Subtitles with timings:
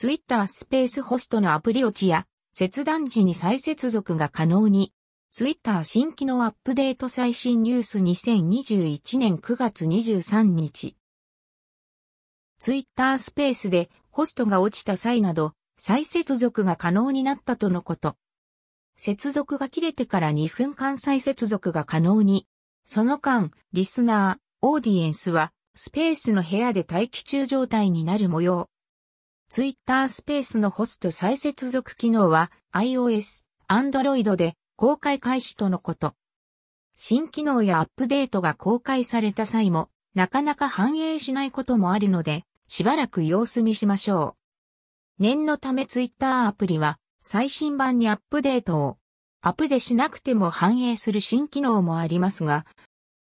[0.00, 4.92] Twitter スペースホストのアプリ落ちや、切断時に再接続が可能に。
[5.32, 10.94] Twitter 新機能アップデート最新ニュース2021年9月23日。
[12.60, 18.14] Twitter スペースでホストが落ちた際など、再接続が可能になったとのこと。
[18.96, 22.46] 接続が切れてから2分間再接続が可能に。
[22.84, 28.70] その間、リスナー、オーディエンスは、スペースの部屋で待機中状態になる模様。
[29.50, 36.14] ツイッタースペースのホスト再接続機能は iOS、Android で公開開始とのこと。
[36.96, 44.36] 新機能やアップデートが公開された際も、なかなか反映しないこともあるので、しばらく様子見しましょ
[45.18, 45.22] う。
[45.22, 48.98] 念のためツイッターアプリは、最新版にアップデートを、
[49.40, 52.66] アップデしなくても反映する新機能もありますが、